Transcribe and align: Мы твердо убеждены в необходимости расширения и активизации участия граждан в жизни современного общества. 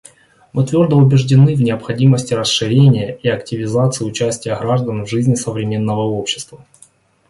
Мы 0.51 0.65
твердо 0.65 0.95
убеждены 0.97 1.53
в 1.55 1.61
необходимости 1.61 2.33
расширения 2.33 3.15
и 3.21 3.29
активизации 3.29 4.03
участия 4.03 4.57
граждан 4.57 5.03
в 5.03 5.07
жизни 5.07 5.35
современного 5.35 5.99
общества. 6.01 6.65